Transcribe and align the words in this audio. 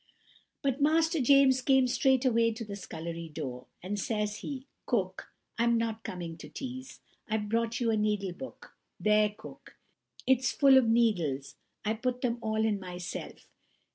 "But 0.63 0.81
Master 0.81 1.21
James 1.21 1.61
came 1.61 1.85
straight 1.85 2.25
away 2.25 2.53
to 2.53 2.65
the 2.65 2.75
scullery 2.75 3.29
door, 3.29 3.67
and 3.83 3.99
says 3.99 4.37
he, 4.37 4.65
'Cook, 4.87 5.27
I'm 5.59 5.77
not 5.77 6.01
coming 6.03 6.37
to 6.37 6.49
teaze. 6.49 7.01
I've 7.27 7.47
brought 7.49 7.79
you 7.79 7.91
a 7.91 7.97
needle 7.97 8.31
book. 8.33 8.75
There, 8.99 9.29
Cook! 9.37 9.77
It's 10.25 10.51
full 10.53 10.75
of 10.79 10.87
needles. 10.87 11.55
I 11.85 11.93
put 11.93 12.21
them 12.21 12.39
all 12.41 12.65
in 12.65 12.79
myself. 12.79 13.47